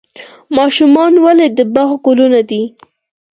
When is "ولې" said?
1.25-1.47